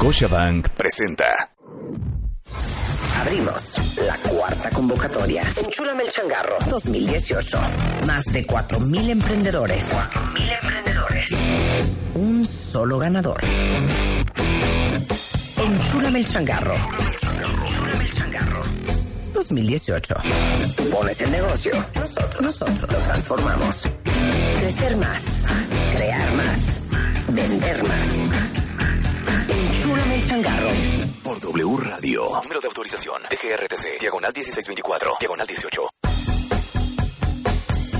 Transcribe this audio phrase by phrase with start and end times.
[0.00, 1.26] Scotiabank presenta.
[3.20, 5.42] Abrimos la cuarta convocatoria.
[5.62, 7.58] Enchúlame el changarro 2018.
[8.06, 9.84] Más de 4.000 emprendedores.
[9.92, 11.26] 4.000 emprendedores.
[12.14, 13.44] Un solo ganador.
[15.58, 16.74] Enchúlame el changarro.
[17.66, 18.62] Enchúlame el changarro
[19.34, 20.14] 2018.
[20.90, 21.72] Pones el negocio.
[21.94, 23.88] Nosotros, nosotros lo transformamos.
[24.60, 25.46] Crecer más.
[25.94, 26.82] Crear más.
[27.28, 28.39] Vender más.
[30.30, 30.70] Changarro.
[31.24, 32.22] Por W Radio.
[32.44, 33.20] Número de autorización.
[33.22, 33.98] DGRTC.
[33.98, 35.14] Diagonal 1624.
[35.18, 35.90] Diagonal 18.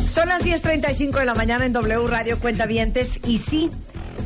[0.07, 3.69] Son las 10.35 de la mañana en W Radio Cuentavientes y sí,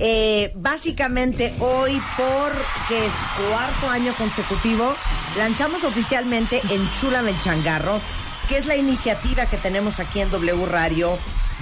[0.00, 3.12] eh, básicamente hoy porque es
[3.48, 4.94] cuarto año consecutivo,
[5.39, 8.02] lanzamos oficialmente Enchúlame el Changarro,
[8.48, 11.19] que es la iniciativa que tenemos aquí en W Radio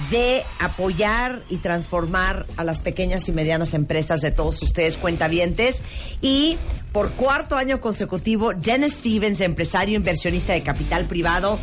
[0.09, 5.83] de apoyar y transformar a las pequeñas y medianas empresas de todos ustedes cuentavientes.
[6.21, 6.57] Y
[6.91, 11.59] por cuarto año consecutivo Dennis Stevens, empresario inversionista de capital privado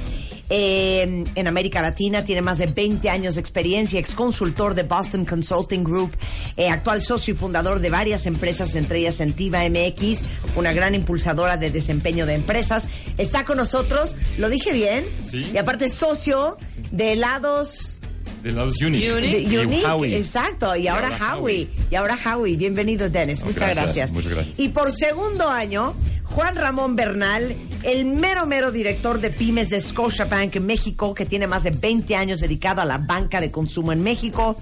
[0.51, 5.25] eh, en América Latina, tiene más de 20 años de experiencia, ex consultor de Boston
[5.25, 6.11] Consulting Group,
[6.57, 10.23] eh, actual socio y fundador de varias empresas, entre ellas Sentiva MX,
[10.57, 12.89] una gran impulsadora de desempeño de empresas.
[13.17, 15.51] Está con nosotros, lo dije bien, Sí.
[15.55, 16.59] y aparte es socio
[16.91, 18.01] de helados
[18.43, 19.07] De lados Unique.
[19.13, 20.17] de Unique, Howie.
[20.17, 21.69] exacto, y, ahora, ahora Howie.
[21.91, 24.13] Y ahora Howie, bienvenido Dennis, Oh, muchas gracias, gracias.
[24.13, 24.59] muchas gracias.
[24.59, 25.95] Y por segundo año,
[26.31, 31.47] Juan Ramón Bernal, el mero mero director de pymes de Scotiabank en México, que tiene
[31.49, 34.57] más de 20 años dedicado a la banca de consumo en México,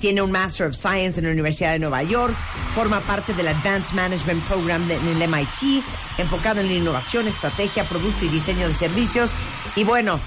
[0.00, 2.34] tiene un Master of Science en la Universidad de Nueva York,
[2.74, 5.82] forma parte del Advanced Management Program de- en el MIT,
[6.18, 9.30] enfocado en la innovación, estrategia, producto y diseño de servicios.
[9.76, 10.18] Y bueno,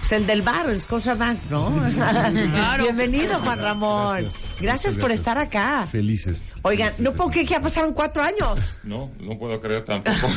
[0.00, 1.70] pues el del bar, el Scotiabank, ¿no?
[2.78, 4.16] Bienvenido, Juan Ramón.
[4.22, 4.96] Gracias, Gracias.
[4.96, 5.86] por estar acá.
[5.90, 6.53] Felices.
[6.66, 8.80] Oigan, no puedo creer que ya pasaron cuatro años.
[8.84, 10.28] No, no puedo creer tampoco.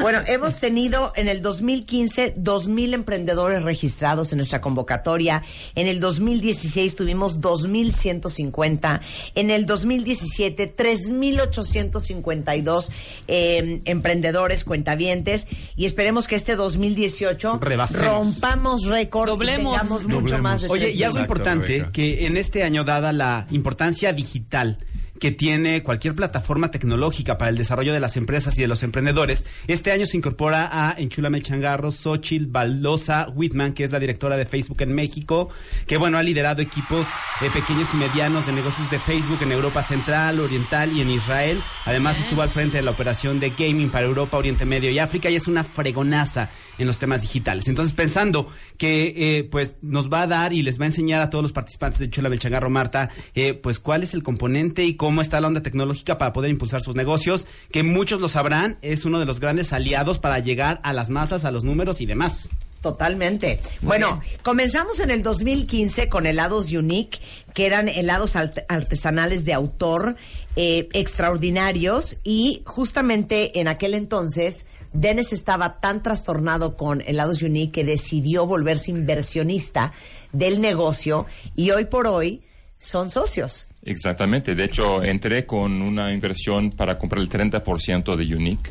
[0.00, 5.42] Bueno, hemos tenido en el 2015 2.000 emprendedores registrados en nuestra convocatoria.
[5.74, 9.00] En el 2016 tuvimos 2.150.
[9.34, 12.88] En el 2017 3.852
[13.26, 15.48] eh, emprendedores cuentavientes.
[15.74, 18.06] Y esperemos que este 2018 Rebasemos.
[18.06, 19.72] rompamos récord y Doblemos.
[19.76, 20.42] tengamos mucho Doblemos.
[20.42, 21.22] más de Oye, y algo mil.
[21.24, 21.90] Importante, Rebeca.
[21.92, 24.78] que en este año, dada la importancia digital
[25.18, 29.46] que tiene cualquier plataforma tecnológica para el desarrollo de las empresas y de los emprendedores,
[29.66, 34.36] este año se incorpora a Enchulame el Changarro, Xochitl Balosa Whitman, que es la directora
[34.36, 35.48] de Facebook en México,
[35.86, 37.06] que bueno, ha liderado equipos
[37.42, 41.60] eh, pequeños y medianos de negocios de Facebook en Europa Central, Oriental y en Israel.
[41.84, 45.30] Además estuvo al frente de la operación de gaming para Europa, Oriente Medio y África
[45.30, 47.68] y es una fregonaza en los temas digitales.
[47.68, 51.30] Entonces, pensando que eh, pues nos va a dar y les va a enseñar a
[51.30, 55.22] todos los participantes de Chula Belchangarro Marta, eh, pues cuál es el componente y cómo
[55.22, 59.18] está la onda tecnológica para poder impulsar sus negocios, que muchos lo sabrán, es uno
[59.18, 62.48] de los grandes aliados para llegar a las masas, a los números y demás.
[62.82, 63.58] Totalmente.
[63.80, 67.18] bueno, comenzamos en el 2015 con helados Unique,
[67.52, 70.14] que eran helados art- artesanales de autor
[70.54, 74.66] eh, extraordinarios y justamente en aquel entonces
[74.98, 79.92] Dennis estaba tan trastornado con helados Unique que decidió volverse inversionista
[80.32, 82.42] del negocio y hoy por hoy
[82.78, 83.68] son socios.
[83.86, 84.54] Exactamente.
[84.54, 88.70] De hecho, entré con una inversión para comprar el 30% de Unique.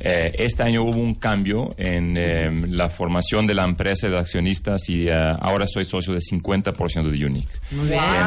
[0.00, 4.88] Eh, este año hubo un cambio en eh, la formación de la empresa de accionistas
[4.88, 7.48] y eh, ahora soy socio de 50% de Unique.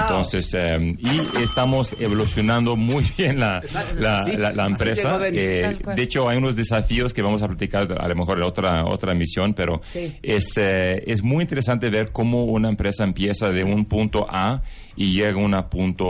[0.04, 3.62] Entonces, eh, y estamos evolucionando muy bien la,
[3.98, 5.20] la, Sí, la- la así empresa.
[5.32, 8.86] Eh, de hecho, hay unos desafíos que vamos a platicar a lo mejor en otra,
[8.86, 10.16] otra emisión, pero Sí.
[10.24, 14.62] es, eh, es muy interesante ver cómo una empresa empieza de un punto A
[14.96, 16.06] y llega a un punto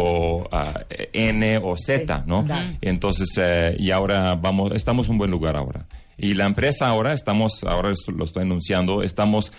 [0.52, 0.82] ah,
[1.14, 2.46] N o Z, ¿no?
[2.82, 5.86] Entonces, eh, y ahora vamos, estamos en un buen lugar ahora.
[6.18, 9.52] Y la empresa ahora, estamos, ahora lo estoy anunciando, estamos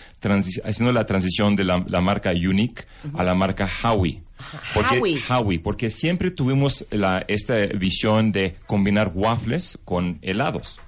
[0.65, 2.85] haciendo la transición de la, la marca Unique
[3.15, 4.23] a la marca Howie.
[4.75, 5.19] Porque, Howie.
[5.29, 10.79] Howie, porque siempre tuvimos la, esta visión de combinar waffles con helados.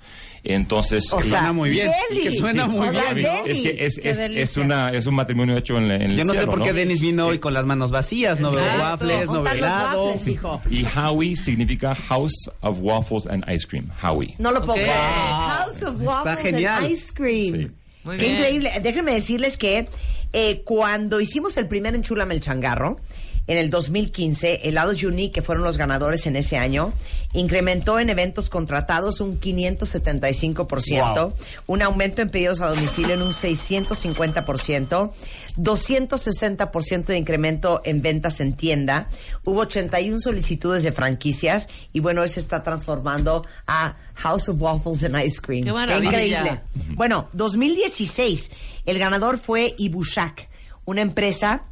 [0.47, 1.91] Entonces, O sea, Suena muy bien.
[2.11, 2.23] deli.
[2.23, 3.03] Que suena muy bien,
[3.47, 6.45] es que es, una, es un matrimonio hecho en, la- en el Yo no sé
[6.47, 6.75] por qué ¿no?
[6.75, 10.05] Denis vino hoy con las manos vacías, no veo waffles, no ¿Dónde veo helado.
[10.09, 10.61] waffles, hijo?
[10.69, 13.89] Y Howie significa House of Waffles and Ice Cream.
[14.03, 14.35] Howie.
[14.39, 14.81] No lo puedo Ok.
[14.81, 14.93] creer.
[14.93, 17.55] House of Waffles and Ice Cream.
[17.55, 17.71] Sí.
[18.05, 18.37] Muy Qué bien.
[18.37, 18.73] increíble.
[18.83, 19.89] Déjenme decirles que
[20.35, 22.99] eh, cuando hicimos el primer Enchúlame el Changarro,
[23.47, 26.93] en el 2015, Helados Unique, que fueron los ganadores en ese año,
[27.35, 31.33] incrementó en eventos contratados un 575%, Wow.
[31.67, 35.13] un aumento en pedidos a domicilio en un 650%,
[35.59, 39.09] 260% de incremento en ventas en tienda,
[39.45, 45.23] hubo 81 solicitudes de franquicias y bueno, eso está transformando a House of Waffles and
[45.25, 45.65] Ice Cream.
[45.65, 46.09] Qué maravilla.
[46.11, 46.61] increíble.
[46.95, 48.51] Bueno, 2016,
[48.87, 50.49] el ganador fue Ibushak,
[50.85, 51.63] una empresa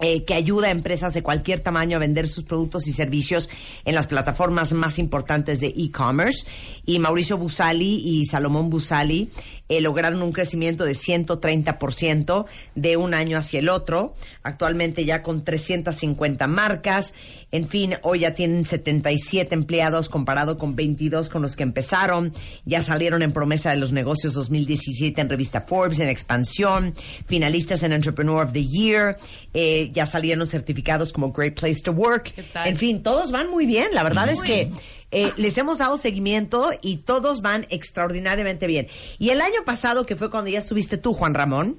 [0.00, 3.48] eh, que ayuda a empresas de cualquier tamaño a vender sus productos y servicios
[3.84, 6.46] en las plataformas más importantes de e-commerce.
[6.84, 9.30] Y Mauricio Busali y Salomón Busali
[9.68, 14.14] eh, lograron un crecimiento de 130% de un año hacia el otro.
[14.42, 17.14] Actualmente ya con 350 marcas.
[17.52, 22.32] En fin, hoy ya tienen 77 empleados comparado con 22 con los que empezaron.
[22.64, 26.94] Ya salieron en promesa de los negocios 2017 en revista Forbes, en expansión.
[27.26, 29.16] Finalistas en Entrepreneur of the Year.
[29.54, 32.34] Eh, ya salieron certificados como Great Place to Work.
[32.64, 33.88] En fin, todos van muy bien.
[33.92, 34.74] La verdad es que bien.
[35.12, 38.88] Eh, les hemos dado seguimiento y todos van extraordinariamente bien.
[39.18, 41.78] Y el año pasado, que fue cuando ya estuviste tú, Juan Ramón,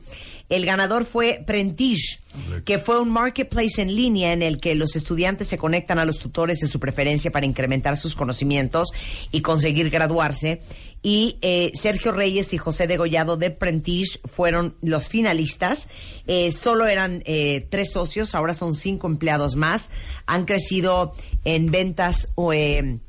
[0.49, 2.19] el ganador fue Prentish,
[2.65, 6.19] que fue un marketplace en línea en el que los estudiantes se conectan a los
[6.19, 8.89] tutores de su preferencia para incrementar sus conocimientos
[9.31, 10.61] y conseguir graduarse.
[11.01, 15.87] Y eh, Sergio Reyes y José Degollado de Prentish fueron los finalistas.
[16.27, 19.89] Eh, solo eran eh, tres socios, ahora son cinco empleados más.
[20.27, 21.13] Han crecido
[21.45, 22.53] en ventas o...
[22.53, 22.99] eh,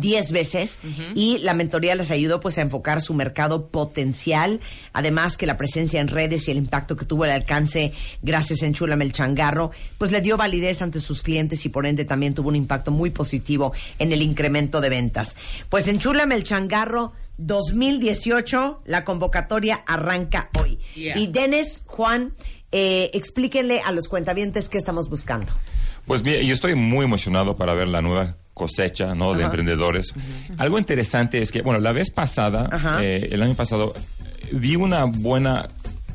[0.00, 0.80] 10 veces
[1.14, 4.60] y la mentoría les ayudó pues a enfocar su mercado potencial,
[4.92, 8.66] además que la presencia en redes y el impacto que tuvo el alcance gracias a
[8.66, 12.48] Enchúlame el Changarro, pues le dio validez ante sus clientes y por ende también tuvo
[12.48, 15.36] un impacto muy positivo en el incremento de ventas.
[15.68, 20.78] Pues Enchúlame el Changarro 2018, la convocatoria arranca hoy.
[20.94, 21.18] Yeah.
[21.18, 22.34] Y Denis, Juan,
[22.72, 25.52] eh, explíquenle a los cuentavientes qué estamos buscando.
[26.06, 29.34] Pues mira, yo estoy muy emocionado para ver la nueva cosecha ¿no?
[29.34, 30.14] de emprendedores.
[30.56, 32.68] Algo interesante es que, bueno, la vez pasada,
[33.02, 35.68] eh, el año pasado, eh, vi una buena,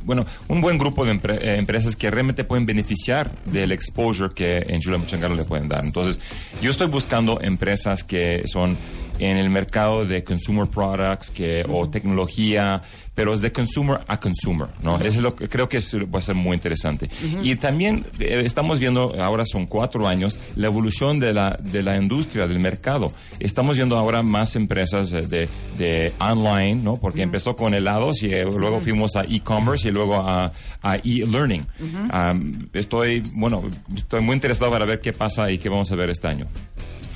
[0.03, 4.57] bueno, un buen grupo de empre- eh, empresas que realmente pueden beneficiar del exposure que
[4.67, 5.85] en Chula Machangaro le pueden dar.
[5.85, 6.19] Entonces,
[6.63, 8.75] yo estoy buscando empresas que son
[9.21, 12.81] en el mercado de consumer products que, o tecnología,
[13.13, 14.95] pero es de consumer a consumer, ¿no?
[14.95, 17.09] Eso es lo que creo que es- va a ser muy interesante.
[17.43, 21.97] Y también eh, estamos viendo, ahora son cuatro años, la evolución de la, de la
[21.97, 23.11] industria, del mercado.
[23.39, 25.47] Estamos viendo ahora más empresas de,
[25.77, 26.97] de, online, ¿no?
[26.97, 30.51] Porque empezó con helados y eh, luego fuimos a e-commerce y luego a,
[30.81, 31.65] a e-learning.
[32.11, 33.63] Am, estoy, bueno,
[33.95, 36.47] estoy muy interesado para ver qué pasa y qué vamos a ver este año.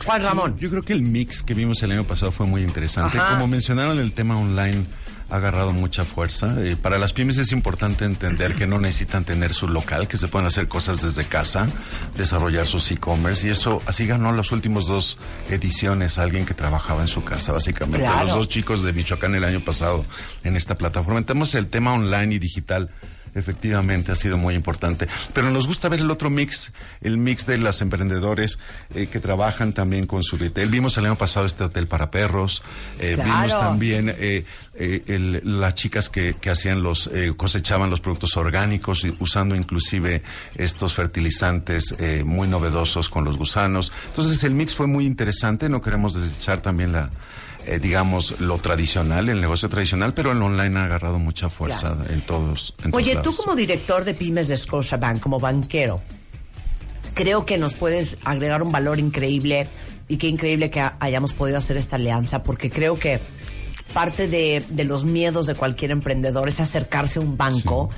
[0.05, 0.57] Juan Ramón.
[0.59, 3.17] Yo creo que el mix que vimos el año pasado fue muy interesante.
[3.17, 3.31] Ajá.
[3.31, 4.85] Como mencionaron, el tema online
[5.29, 6.55] ha agarrado mucha fuerza.
[6.59, 10.27] Eh, para las pymes es importante entender que no necesitan tener su local, que se
[10.27, 11.65] pueden hacer cosas desde casa,
[12.15, 15.17] desarrollar sus e-commerce y eso así ganó las últimas dos
[15.49, 18.05] ediciones alguien que trabajaba en su casa, básicamente.
[18.05, 18.27] Claro.
[18.27, 20.05] Los dos chicos de Michoacán el año pasado
[20.43, 21.17] en esta plataforma.
[21.17, 22.91] Entonces el tema online y digital
[23.35, 25.07] efectivamente ha sido muy importante.
[25.33, 26.71] Pero nos gusta ver el otro mix,
[27.01, 28.57] el mix de las emprendedores
[28.95, 30.69] eh, que trabajan también con su retail.
[30.69, 32.63] Vimos el año pasado este hotel para perros,
[32.99, 33.29] eh, Claro.
[33.29, 34.45] vimos también eh,
[34.77, 40.23] eh, el- las chicas que, que hacían los, eh, cosechaban los productos orgánicos usando inclusive
[40.55, 43.91] estos fertilizantes eh, muy novedosos con los gusanos.
[44.07, 47.09] Entonces el mix fue muy interesante, no queremos desechar también la...
[47.65, 52.09] eh, digamos lo tradicional, el negocio tradicional, pero el online ha agarrado mucha fuerza Claro.
[52.13, 52.73] en todos.
[52.83, 56.01] en todos Oye, tú como director de pymes de Scotiabank, como banquero,
[57.13, 59.67] creo que nos puedes agregar un valor increíble
[60.07, 63.19] y qué increíble que ha- hayamos podido hacer esta alianza, porque creo que
[63.93, 67.89] parte de, de los miedos de cualquier emprendedor es acercarse a un banco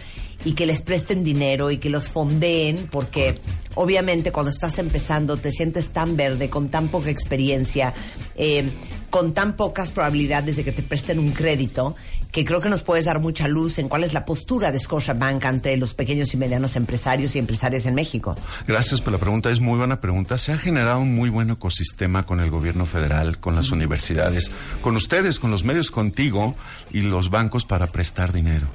[0.45, 3.39] y que les presten dinero y que los fondeen, porque
[3.75, 7.93] obviamente cuando estás empezando te sientes tan verde, con tan poca experiencia,
[8.35, 8.69] eh,
[9.17, 11.95] con tan pocas probabilidades de que te presten un crédito,
[12.31, 15.43] que creo que nos puedes dar mucha luz en cuál es la postura de Scotiabank
[15.43, 18.35] ante los pequeños y medianos empresarios y empresarias en México.
[18.67, 20.37] Gracias por la pregunta, es muy buena pregunta.
[20.37, 24.51] Se ha generado un muy buen ecosistema con el gobierno federal, con las universidades,
[24.83, 26.55] con ustedes, con los medios contigo
[26.93, 28.67] y los bancos para prestar dinero.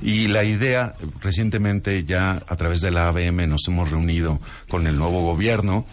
[0.00, 4.96] Y la idea, recientemente ya a través de la ABM nos hemos reunido con el
[4.96, 5.84] nuevo gobierno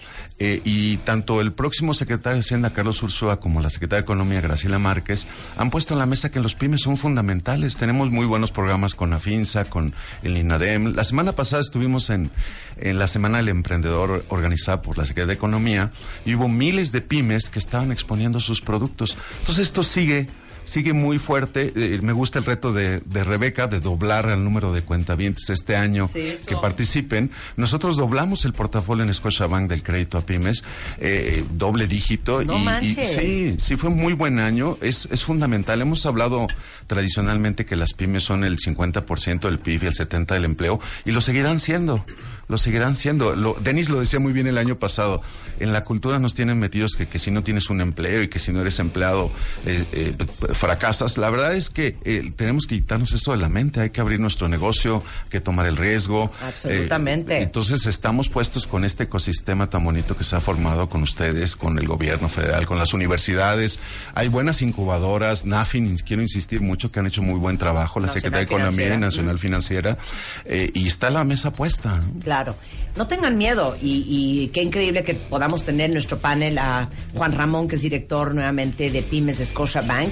[0.42, 4.40] Eh, y tanto el próximo secretario de Hacienda, Carlos Ursúa, como la secretaria de Economía,
[4.40, 5.28] Graciela Márquez,
[5.58, 7.76] han puesto en la mesa que los pymes son fundamentales.
[7.76, 9.94] Tenemos muy buenos programas con AFINSA, con
[10.24, 10.94] el INADEM.
[10.96, 12.32] La semana pasada estuvimos en,
[12.78, 15.92] en la Semana del Emprendedor organizada por la Secretaría de Economía
[16.26, 19.18] y hubo miles de pymes que estaban exponiendo sus productos.
[19.40, 20.28] Entonces esto sigue
[20.70, 21.74] sigue muy fuerte.
[21.76, 25.76] Eh, me gusta el reto de, de, Rebeca de doblar el número de cuentavientes este
[25.76, 27.32] año Sí, que participen.
[27.58, 30.64] Nosotros doblamos el portafolio en Scotiabank del crédito a pymes,
[30.98, 32.44] eh, doble dígito.
[32.44, 34.78] No y, sí, sí fue un muy buen año.
[34.82, 35.82] Es, es fundamental.
[35.82, 36.48] Hemos hablado
[36.90, 41.12] tradicionalmente que las pymes son el 50% del PIB y el 70% del empleo y
[41.12, 42.04] lo seguirán siendo.
[42.50, 43.36] Lo seguirán siendo.
[43.36, 45.22] Lo, Denis lo decía muy bien el año pasado.
[45.60, 48.40] En la cultura nos tienen metidos que, que si no tienes un empleo y que
[48.40, 49.32] si no eres empleado
[49.68, 50.16] eh, eh,
[50.54, 51.20] fracasas.
[51.20, 53.82] La verdad es que eh, tenemos que quitarnos esto de la mente.
[53.82, 56.32] Hay que abrir nuestro negocio, hay que tomar el riesgo.
[56.42, 57.38] Absolutamente.
[57.38, 61.56] Eh, entonces estamos puestos con este ecosistema tan bonito que se ha formado con ustedes,
[61.56, 63.80] con el gobierno federal, con las universidades.
[64.16, 65.46] Hay buenas incubadoras.
[65.46, 68.00] NAFIN, quiero insistir mucho que han hecho muy buen trabajo.
[68.00, 68.98] La Nacional Secretaría de Economía y.
[68.98, 69.98] Nacional Financiera.
[70.46, 72.00] eh, y está la mesa puesta.
[72.24, 72.56] Claro.
[72.96, 77.34] No tengan miedo y, y qué increíble que podamos tener en nuestro panel a Juan
[77.34, 80.12] Ramón, que es director nuevamente de Pymes de Scotiabank,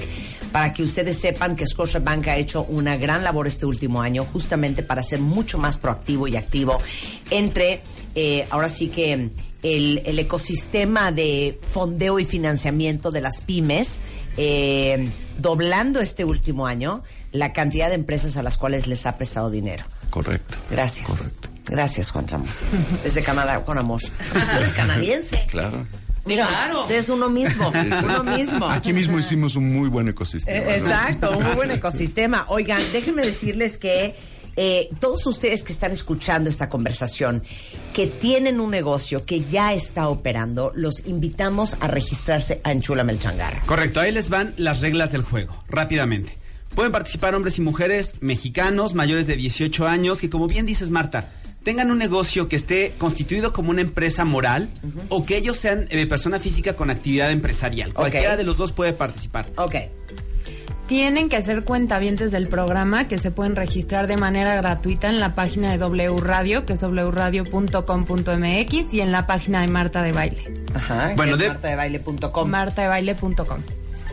[0.52, 4.82] para que ustedes sepan que Scotiabank ha hecho una gran labor este último año justamente
[4.82, 6.78] para ser mucho más proactivo y activo
[7.30, 7.82] entre,
[8.14, 9.30] eh, ahora sí que
[9.62, 13.98] el, el ecosistema de fondeo y financiamiento de las pymes,
[14.36, 17.02] eh, doblando este último año
[17.32, 19.84] la cantidad de empresas a las cuales les ha prestado dinero.
[20.10, 20.58] Correcto.
[20.70, 21.08] Gracias.
[21.08, 21.48] Correcto.
[21.66, 22.48] Gracias, Juan Ramón.
[23.04, 24.00] Desde Canadá, con amor.
[24.02, 25.44] Tú eres canadiense.
[25.50, 25.86] Claro.
[26.24, 27.72] Mira, usted es uno mismo.
[28.04, 28.68] Uno mismo.
[28.68, 30.58] Aquí mismo hicimos un muy buen ecosistema.
[30.58, 30.86] Eh, ¿no?
[30.86, 32.44] Exacto, un muy buen ecosistema.
[32.48, 34.14] Oigan, déjenme decirles que
[34.60, 37.44] eh, todos ustedes que están escuchando esta conversación,
[37.94, 43.20] que tienen un negocio que ya está operando, los invitamos a registrarse a Enchúlame el
[43.20, 43.60] Changarro.
[43.66, 46.36] Correcto, ahí les van las reglas del juego, rápidamente.
[46.74, 51.30] Pueden participar hombres y mujeres mexicanos mayores de 18 años que, como bien dices, Marta,
[51.62, 54.70] tengan un negocio que esté constituido como una empresa moral
[55.08, 57.94] o que ellos sean eh, persona física con actividad empresarial.
[57.94, 59.50] Cualquiera de los dos puede participar.
[59.56, 59.76] Ok.
[60.88, 65.34] Tienen que ser cuentavientes del programa que se pueden registrar de manera gratuita en la
[65.34, 70.54] página de W Radio, que es wradio.com.mx y en la página de Marta de Baile,
[70.74, 71.12] Ajá.
[71.14, 72.48] Bueno, que es de- martadebaile.com.
[72.50, 73.58] martadebaile.com.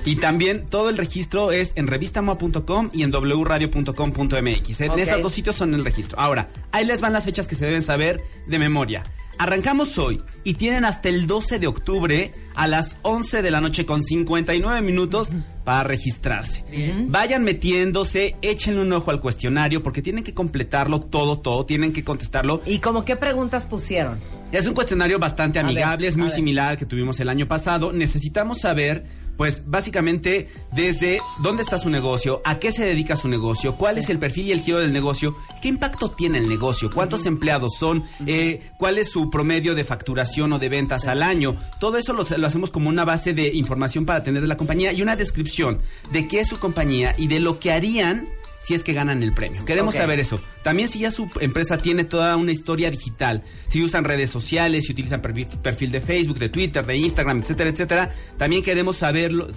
[0.04, 4.82] Y también todo el registro es en revistamoa.com y en wradio.com.mx.
[4.82, 4.98] En Ok.
[5.00, 6.20] esos dos sitios son el registro.
[6.20, 9.04] Ahora, ahí les van las fechas que se deben saber de memoria.
[9.38, 13.86] Arrancamos hoy y tienen hasta el 12 de octubre a las 11 de la noche
[13.86, 15.30] con 59 minutos
[15.64, 16.64] para registrarse.
[17.08, 22.04] Vayan metiéndose, échenle un ojo al cuestionario porque tienen que completarlo todo, todo, tienen que
[22.04, 22.62] contestarlo.
[22.66, 24.20] ¿Y como qué preguntas pusieron?
[24.52, 27.92] Es un cuestionario bastante ver, amigable, es muy similar al que tuvimos el año pasado.
[27.92, 29.06] Necesitamos saber,
[29.38, 34.10] pues, básicamente, desde dónde está su negocio, a qué se dedica su negocio, cuál es
[34.10, 38.04] el perfil y el giro del negocio, qué impacto tiene el negocio, cuántos empleados son,
[38.26, 41.58] eh, cuál es su promedio de facturación o de ventas al año.
[41.80, 44.94] Todo eso lo, lo hacemos como una base de información para tener de la compañía
[44.94, 48.28] y una descripción de qué es su compañía y de lo que harían
[48.66, 49.64] si es que ganan el premio.
[49.64, 50.40] Queremos saber eso.
[50.64, 54.94] También si ya su empresa tiene toda una historia digital, si usan redes sociales, si
[54.94, 59.50] utilizan perfil, de Facebook, de Twitter, de Instagram, etcétera, etcétera, también queremos saberlo,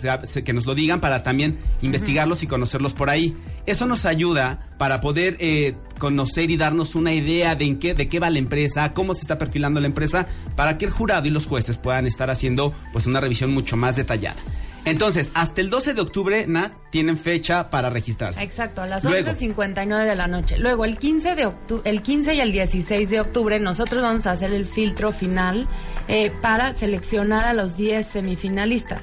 [0.44, 3.34] que nos lo digan para también investigarlos y conocerlos por ahí.
[3.64, 8.10] Eso nos ayuda para poder eh, conocer y darnos una idea de en qué, de
[8.10, 11.30] qué va la empresa, cómo se está perfilando la empresa, para que el jurado y
[11.30, 14.36] los jueces puedan estar haciendo pues una revisión mucho más detallada.
[14.84, 18.42] Entonces, hasta el 12 de octubre, Nat, tienen fecha para registrarse.
[18.42, 19.28] Exacto, a las Luego.
[19.30, 20.56] 11.59 de la noche.
[20.58, 24.32] Luego, el 15, de octu- el 15 y el 16 de octubre, nosotros vamos a
[24.32, 25.68] hacer el filtro final
[26.08, 29.02] eh, para seleccionar a los 10 semifinalistas.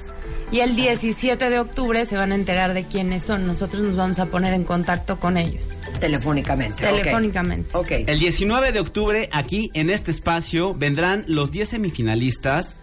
[0.50, 3.46] Y el 17 de octubre se van a enterar de quiénes son.
[3.46, 5.68] Nosotros nos vamos a poner en contacto con ellos.
[6.00, 6.84] Telefónicamente.
[6.84, 7.76] Telefónicamente.
[7.76, 7.90] Ok.
[8.06, 12.76] El 19 de octubre, aquí en este espacio, vendrán los 10 semifinalistas.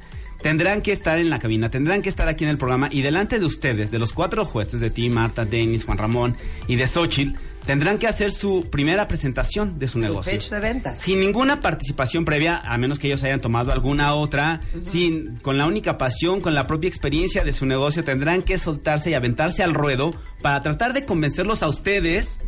[0.43, 3.39] Tendrán que estar en la cabina, tendrán que estar aquí en el programa y delante
[3.39, 6.35] de ustedes, de los cuatro jueces, de ti, Marta, Denis, Juan Ramón
[6.67, 10.33] y de Xochitl, tendrán que hacer su primera presentación de su, Su negocio.
[10.33, 10.99] pitch de ventas.
[10.99, 15.65] Sin ninguna participación previa, a menos que ellos hayan tomado alguna otra, sin, con la
[15.65, 19.73] única pasión, con la propia experiencia de su negocio, tendrán que soltarse y aventarse al
[19.73, 22.41] ruedo para tratar de convencerlos a ustedes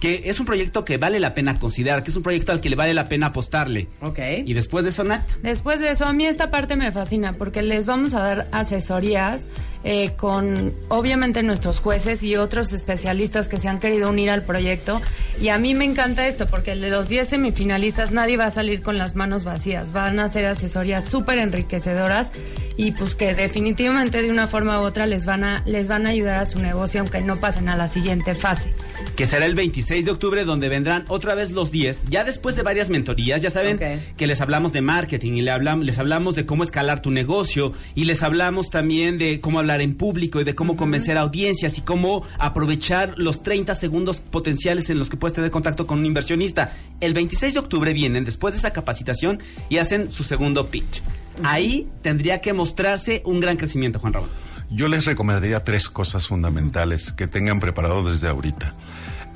[0.00, 2.70] que es un proyecto que vale la pena considerar, que es un proyecto al que
[2.70, 3.88] le vale la pena apostarle.
[4.00, 4.18] Ok.
[4.44, 7.62] Y después de eso, Nat, Después de eso, a mí esta parte me fascina porque
[7.62, 9.46] les vamos a dar asesorías
[9.84, 15.00] eh, con obviamente nuestros jueces y otros especialistas que se han querido unir al proyecto.
[15.40, 18.82] Y a mí me encanta esto porque de los 10 semifinalistas nadie va a salir
[18.82, 19.92] con las manos vacías.
[19.92, 22.30] Van a ser asesorías súper enriquecedoras
[22.76, 26.10] y pues que definitivamente de una forma u otra les van a les van a
[26.10, 28.72] ayudar a su negocio aunque no pasen a la siguiente fase.
[29.18, 32.62] Que será el 26 de octubre donde vendrán otra vez los 10, ya después de
[32.62, 33.80] varias mentorías, ya saben
[34.16, 37.72] que les hablamos de marketing y le hablamos, les hablamos de cómo escalar tu negocio
[37.96, 41.78] y les hablamos también de cómo hablar en público y de cómo convencer a audiencias
[41.78, 46.06] y cómo aprovechar los 30 segundos potenciales en los que puedes tener contacto con un
[46.06, 46.76] inversionista.
[47.00, 51.02] El 26 de octubre vienen después de esa capacitación y hacen su segundo pitch.
[51.42, 54.30] Ahí tendría que mostrarse un gran crecimiento, Juan Ramón.
[54.70, 58.74] Yo les recomendaría tres cosas fundamentales que tengan preparado desde ahorita.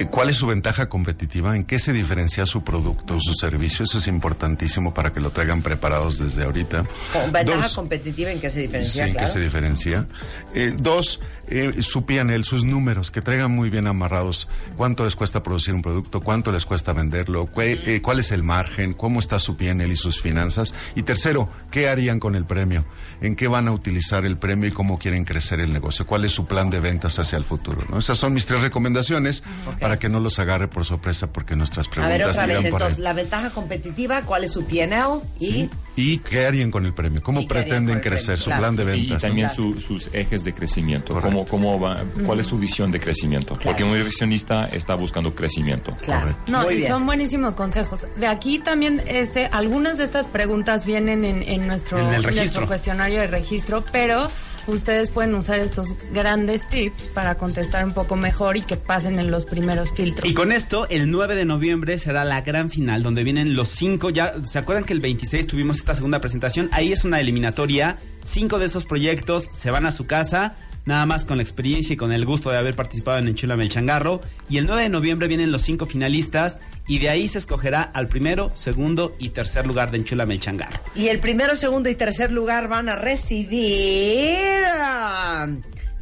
[0.02, 1.54] Eh, ¿Cuál es su ventaja competitiva?
[1.56, 3.84] ¿En qué se diferencia su producto su servicio?
[3.84, 6.84] Eso es importantísimo para que lo traigan preparados desde ahorita.
[7.32, 9.26] Ventaja Dos, competitiva en que se diferencia, Sí, claro.
[9.26, 10.06] que se diferencia.
[10.54, 15.42] Eh, dos, eh, su PNL, sus números, que traigan muy bien amarrados cuánto les cuesta
[15.42, 19.38] producir un producto, cuánto les cuesta venderlo, cué- eh, cuál es el margen, cómo está
[19.38, 20.74] su PNL y sus finanzas.
[20.94, 22.84] Y tercero, ¿qué harían con el premio?
[23.20, 26.06] ¿En qué van a utilizar el premio y cómo quieren crecer el negocio?
[26.06, 27.84] ¿Cuál es su plan de ventas hacia el futuro?
[27.90, 27.98] ¿no?
[27.98, 29.42] Esas son mis tres recomendaciones
[29.80, 32.98] para que no los agarre por sorpresa porque nuestras A preguntas ver, otra vez, entonces,
[32.98, 35.20] la ventaja competitiva, ¿cuál es su PNL?
[35.40, 37.22] Y ¿Y qué harían con el premio?
[37.22, 38.36] ¿Cómo ¿Y pretenden crecer?
[38.36, 38.38] premio?
[38.38, 38.60] Su Claro.
[38.62, 39.22] plan de Y ventas.
[39.22, 39.28] ¿no?
[39.28, 41.12] también su- sus ejes de crecimiento.
[41.12, 41.44] Correcto.
[41.46, 43.58] ¿Cómo, cómo va, ¿Cuál es su visión de crecimiento?
[43.62, 45.92] Porque un inversionista está buscando crecimiento.
[46.00, 46.88] claro, No, muy y bien.
[46.88, 48.06] son buenísimos consejos.
[48.16, 52.30] De aquí también, este, algunas de estas preguntas vienen en, en nuestro, En el nuestro
[52.40, 52.66] registro.
[52.66, 54.30] cuestionario de registro, pero
[54.66, 59.30] ustedes pueden usar estos grandes tips para contestar un poco mejor y que pasen en
[59.30, 60.28] los primeros filtros.
[60.28, 64.10] Y con esto, el 9 de noviembre será la gran final, donde vienen los cinco.
[64.10, 66.68] Ya se acuerdan que el 26 tuvimos esta segunda presentación.
[66.72, 67.98] Ahí es una eliminatoria.
[68.22, 70.56] Cinco de esos proyectos se van a su casa.
[70.84, 73.70] Nada más con la experiencia y con el gusto de haber participado en Enchúlame el
[73.70, 74.20] Changarro.
[74.48, 76.58] Y el 9 de noviembre vienen los cinco finalistas.
[76.88, 80.80] Y de ahí se escogerá al primero, segundo y tercer lugar de Enchúlame el Changarro.
[80.96, 85.46] Y el primero, segundo y tercer lugar van a recibir ah,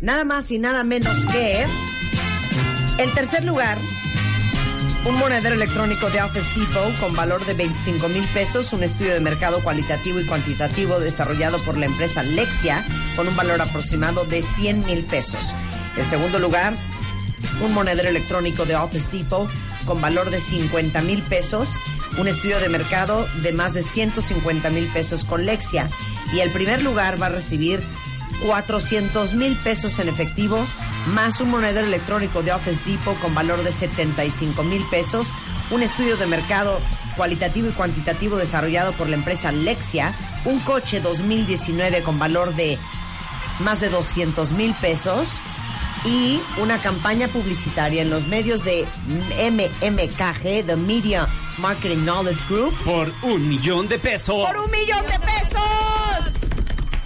[0.00, 1.66] nada más y nada menos que
[2.98, 3.76] el tercer lugar.
[5.06, 9.20] Un monedero electrónico de Office Depot con valor de 25 mil pesos, un estudio de
[9.20, 12.84] mercado cualitativo y cuantitativo desarrollado por la empresa Lexia
[13.20, 15.54] con un valor aproximado de 100 mil pesos.
[15.94, 16.72] El segundo lugar,
[17.62, 19.46] un monedero electrónico de Office Depot
[19.84, 21.74] con valor de 50 mil pesos,
[22.16, 25.90] un estudio de mercado de más de 150 mil pesos con Lexia.
[26.32, 27.82] Y el primer lugar va a recibir
[28.46, 30.66] 400 mil pesos en efectivo,
[31.08, 35.30] más un monedero electrónico de Office Depot con valor de 75 mil pesos,
[35.70, 36.80] un estudio de mercado
[37.18, 40.14] cualitativo y cuantitativo desarrollado por la empresa Lexia,
[40.46, 42.78] un coche 2019 con valor de
[43.60, 45.28] más de 200 mil pesos
[46.04, 48.86] y una campaña publicitaria en los medios de
[49.50, 54.46] MMKG, The Media Marketing Knowledge Group, Por un millón de pesos.
[54.48, 56.40] por un millón de pesos.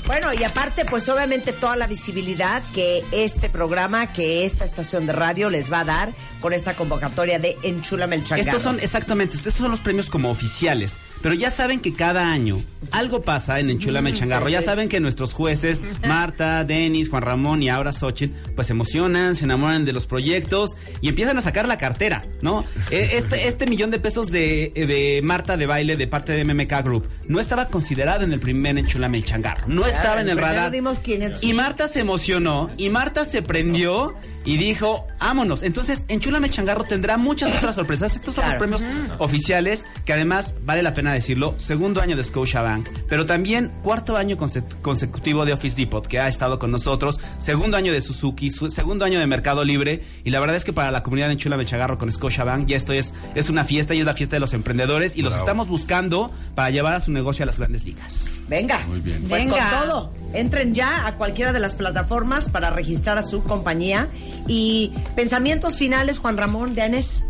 [0.07, 5.15] Bueno, y aparte, pues obviamente toda la visibilidad que este programa, que esta estación de
[5.15, 6.13] radio les va a dar
[6.43, 8.51] con esta convocatoria de Enchúlame el Changarro.
[8.51, 10.99] Estos son, exactamente, estos son los premios como oficiales.
[11.25, 12.61] Pero ya saben que cada año
[12.91, 14.51] algo pasa en Enchúlame el Changarro.
[14.51, 19.35] Ya saben que nuestros jueces, Marta, Denis, Juan Ramón y ahora Xochitl, pues se emocionan,
[19.35, 22.67] se enamoran de los proyectos y empiezan a sacar la cartera, ¿no?
[22.91, 26.85] E- Este, este millón de pesos de, de Marta de baile de parte de MMK
[26.85, 29.65] Group no estaba considerado en el primer Enchúlame el Changarro.
[29.67, 30.71] No estaba en el radar.
[30.71, 31.55] dimos 500 Y.
[31.55, 35.63] Marta se emocionó y Marta se prendió y dijo, vámonos.
[35.63, 38.15] Entonces, Enchúlame el Changarro tendrá muchas otras sorpresas.
[38.15, 38.83] Estos son los premios
[39.19, 44.37] oficiales que además, vale la pena decirlo, segundo año de Scotiabank, pero también cuarto año
[44.37, 48.71] conse- consecutivo de Office Depot que ha estado con nosotros, segundo año de Suzuki, su-
[48.71, 51.63] segundo año de Mercado Libre y la verdad es que para la comunidad de Enchúlame
[51.63, 54.41] el Changarro con Scotiabank ya esto es, es una fiesta y es la fiesta de
[54.41, 58.29] los emprendedores y los estamos buscando para llevar a su negocio a las grandes ligas.
[58.49, 58.81] Venga.
[58.87, 59.23] Muy bien.
[59.29, 59.71] Pues Venga.
[59.71, 60.13] con todo.
[60.35, 64.09] Entren ya a cualquiera de las plataformas para registrar a su compañía.
[64.47, 67.25] Y pensamientos finales, Juan Ramón, Denis.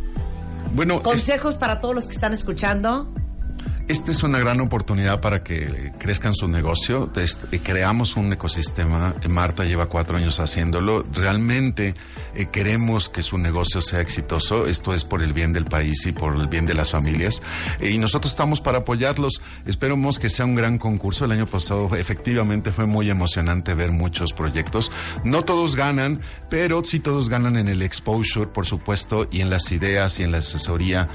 [0.74, 3.08] Bueno, es- Consejos para todos los que están escuchando.
[3.86, 7.12] Esta es una gran oportunidad para que crezcan su negocio.
[7.16, 9.14] Eh, creamos un ecosistema.
[9.28, 11.04] Marta lleva cuatro años haciéndolo.
[11.12, 11.92] Realmente
[12.34, 14.66] eh, queremos que su negocio sea exitoso.
[14.66, 17.42] Esto es por el bien del país y por el bien de las familias.
[17.78, 19.42] Eh, y nosotros estamos para apoyarlos.
[19.66, 21.26] Esperemos que sea un gran concurso.
[21.26, 24.90] El año pasado efectivamente fue muy emocionante ver muchos proyectos.
[25.24, 29.70] No todos ganan, pero sí todos ganan en el exposure, por supuesto, y en las
[29.72, 31.10] ideas y en la asesoría.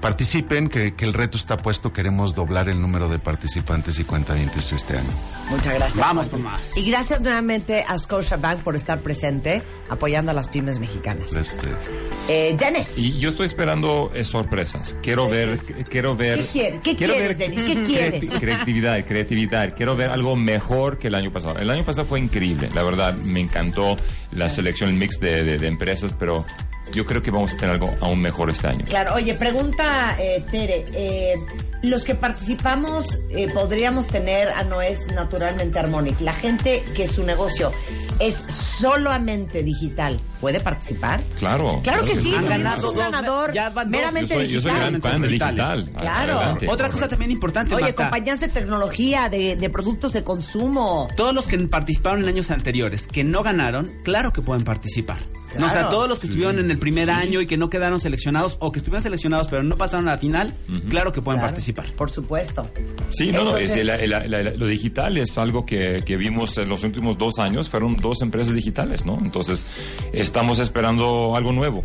[0.00, 4.70] Participen, que, que el reto está supuesto, queremos doblar el número de participantes y cuentavientes
[4.72, 5.10] este año.
[5.50, 5.98] Muchas gracias.
[5.98, 6.76] Vamos por más.
[6.76, 11.32] Y gracias nuevamente a Scotiabank por estar presente apoyando a las pymes mexicanas.
[11.34, 11.90] Gracias.
[12.28, 14.94] Eh, Dennis, Y yo estoy esperando eh, sorpresas.
[15.02, 15.58] Quiero ver,
[15.90, 16.38] quiero ver.
[16.38, 17.62] ¿Qué quiere- qué quiero quieres, ver Denis?
[17.74, 18.30] ¿Qué quieres?
[18.38, 19.74] Creatividad, creatividad.
[19.74, 21.56] Quiero ver algo mejor que el año pasado.
[21.58, 22.70] El año pasado fue increíble.
[22.76, 23.96] La verdad, me encantó
[24.30, 26.46] la selección, el mix de, de- de empresas, pero
[26.92, 28.84] yo creo que vamos a tener algo aún mejor este año.
[28.88, 31.34] Claro, oye, pregunta eh, Tere, eh,
[31.82, 36.20] los que participamos eh, podríamos tener a Noés naturalmente Harmonic.
[36.20, 37.72] La gente que su negocio
[38.18, 38.34] es
[38.80, 41.22] solamente digital, ¿puede participar?
[41.38, 41.80] Claro.
[41.82, 43.98] Claro que sí, porque ganado es un ganador ya van dos.
[44.00, 44.90] meramente Yo soy, yo soy digital.
[44.90, 45.90] gran fan de digital.
[45.96, 46.32] Claro.
[46.38, 46.66] Adelante.
[46.68, 48.04] Otra cosa también importante, Oye, Marta.
[48.04, 51.08] compañías de tecnología, de, de productos de consumo.
[51.16, 55.18] Todos los que participaron en años anteriores, que no ganaron, claro que pueden participar.
[55.58, 57.98] No, o sea, todos los que estuvieron en el primer año y que no quedaron
[57.98, 60.54] seleccionados o que estuvieron seleccionados pero no pasaron a la final,
[60.90, 61.92] claro que pueden Claro, participar.
[61.92, 62.68] Por supuesto.
[63.10, 66.16] Sí, no, no, es Entonces- el- el- el- el- lo digital es algo que, que
[66.18, 69.18] vimos en los últimos dos años, fueron dos empresas digitales, ¿no?
[69.20, 69.66] Entonces,
[70.12, 71.84] estamos esperando algo nuevo.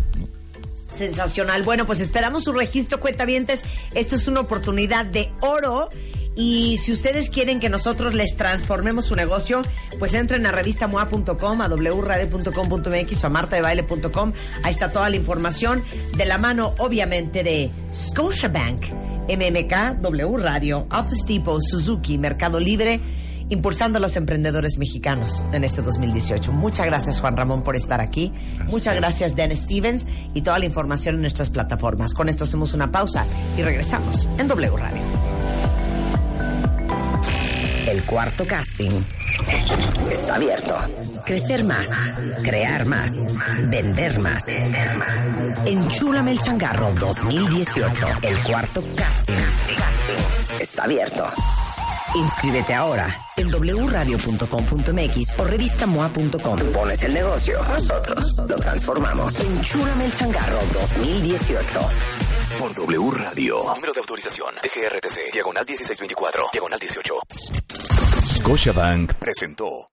[0.89, 1.63] Sensacional.
[1.63, 3.63] Bueno, pues esperamos su registro, cuentavientes.
[3.93, 5.89] Esto es una oportunidad de oro.
[6.36, 9.62] Y si ustedes quieren que nosotros les transformemos su negocio,
[9.99, 14.34] pues entren a revistamoa.com, a wradio.com.mx o a martadebaile.com.
[14.63, 15.84] Ahí está toda la información
[16.15, 18.86] de la mano, obviamente, de Scotiabank,
[19.27, 23.01] MMK, W Radio, Office Depot, Suzuki, Mercado Libre,
[23.51, 26.51] impulsando a los emprendedores mexicanos en este 2018.
[26.53, 28.33] Muchas gracias, Juan Ramón, por estar aquí.
[28.67, 32.13] Muchas gracias, Dan Stevens, y toda la información en nuestras plataformas.
[32.13, 33.25] Con esto hacemos una pausa
[33.57, 35.03] y regresamos en W Radio.
[37.87, 38.91] El cuarto casting
[40.09, 40.75] está abierto.
[41.25, 41.87] Crecer más,
[42.41, 43.11] crear más,
[43.69, 44.43] vender más.
[45.65, 48.07] Enchúlame el changarro 2018.
[48.21, 49.33] El cuarto casting
[50.59, 51.25] está abierto.
[52.13, 56.60] Inscríbete ahora en wradio.com.mx o revistamoa.com.
[56.74, 59.39] Pones el negocio, nosotros lo transformamos.
[59.39, 61.80] Enchúlame el changarro 2018.
[62.60, 63.63] Por W Radio.
[63.76, 64.54] Número de autorización.
[64.56, 65.32] DGRTC.
[65.34, 66.50] Diagonal 1624.
[66.52, 67.13] Diagonal 18.
[68.26, 69.89] Scotiabank presentó.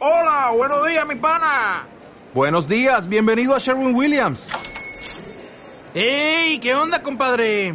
[0.00, 1.86] Hola, buenos días, mi pana.
[2.34, 4.48] Buenos días, bienvenido a Sherwin Williams.
[5.94, 6.60] ¡Ey!
[6.60, 7.74] ¿Qué onda, compadre?